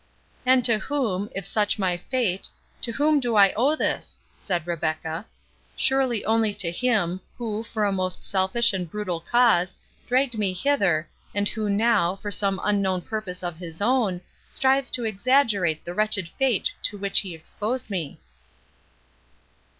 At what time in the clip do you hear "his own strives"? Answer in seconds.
13.57-14.89